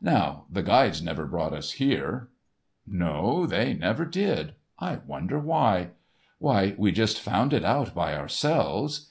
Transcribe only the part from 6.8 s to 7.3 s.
just